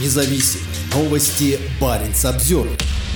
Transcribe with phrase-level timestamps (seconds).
[0.00, 0.60] независим.
[0.94, 2.68] Новости Баренц обзор.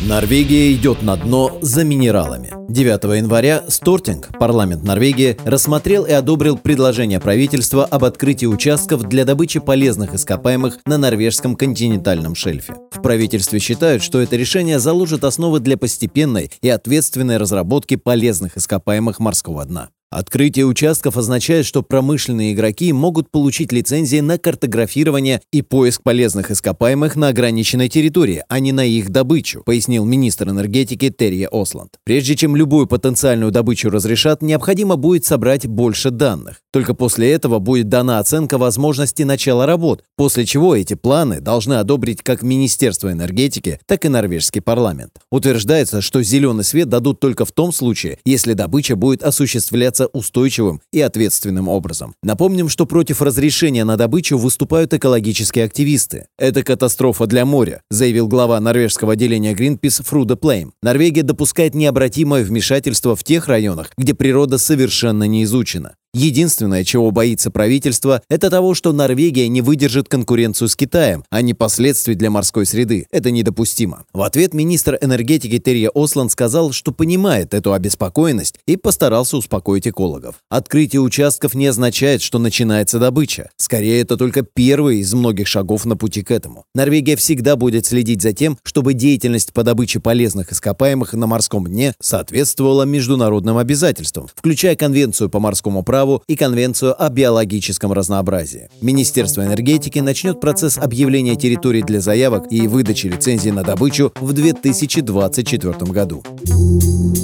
[0.07, 2.53] Норвегия идет на дно за минералами.
[2.69, 9.59] 9 января Стортинг, парламент Норвегии, рассмотрел и одобрил предложение правительства об открытии участков для добычи
[9.59, 12.75] полезных ископаемых на норвежском континентальном шельфе.
[12.92, 19.18] В правительстве считают, что это решение заложит основы для постепенной и ответственной разработки полезных ископаемых
[19.18, 19.88] морского дна.
[20.11, 27.14] Открытие участков означает, что промышленные игроки могут получить лицензии на картографирование и поиск полезных ископаемых
[27.14, 31.98] на ограниченной территории, а не на их добычу, пояснил министр энергетики Терри Осланд.
[32.05, 36.62] Прежде чем любую потенциальную добычу разрешат, необходимо будет собрать больше данных.
[36.73, 42.23] Только после этого будет дана оценка возможности начала работ, после чего эти планы должны одобрить
[42.23, 45.12] как Министерство энергетики, так и норвежский парламент.
[45.31, 50.80] Утверждается, что зеленый свет дадут только в том случае, если добыча будет осуществляться развиваться устойчивым
[50.93, 52.15] и ответственным образом.
[52.23, 56.27] Напомним, что против разрешения на добычу выступают экологические активисты.
[56.39, 60.73] Это катастрофа для моря, заявил глава норвежского отделения Greenpeace Фруда Плейм.
[60.83, 65.95] Норвегия допускает необратимое вмешательство в тех районах, где природа совершенно не изучена.
[66.14, 71.53] Единственное, чего боится правительство, это того, что Норвегия не выдержит конкуренцию с Китаем, а не
[71.53, 73.06] последствий для морской среды.
[73.11, 74.05] Это недопустимо.
[74.14, 80.36] В ответ министр энергетики Терья Осланд сказал, что понимает эту обеспокоенность и постарался успокоить экологов.
[80.48, 83.51] Открытие участков не означает, что начинается добыча.
[83.59, 86.64] Скорее, это только первый из многих шагов на пути к этому.
[86.75, 91.95] Норвегия всегда будет следить за тем, чтобы деятельность по добыче полезных ископаемых на морском дне
[92.01, 98.69] соответствовала международным обязательствам, включая Конвенцию по морскому праву праву и Конвенцию о биологическом разнообразии.
[98.81, 105.75] Министерство энергетики начнет процесс объявления территорий для заявок и выдачи лицензий на добычу в 2024
[105.91, 106.23] году.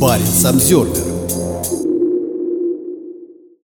[0.01, 1.14] Баренц Обзервер.